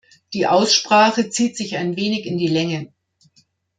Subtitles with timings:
[0.33, 2.91] Die Aussprache zieht sich ein wenig in die Länge.